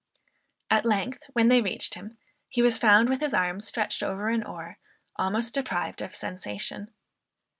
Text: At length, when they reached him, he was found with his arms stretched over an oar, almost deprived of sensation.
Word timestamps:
At 0.71 0.83
length, 0.83 1.19
when 1.33 1.47
they 1.49 1.61
reached 1.61 1.93
him, 1.93 2.17
he 2.49 2.63
was 2.63 2.79
found 2.79 3.07
with 3.07 3.19
his 3.21 3.35
arms 3.35 3.67
stretched 3.67 4.01
over 4.01 4.29
an 4.29 4.41
oar, 4.43 4.79
almost 5.15 5.53
deprived 5.53 6.01
of 6.01 6.15
sensation. 6.15 6.89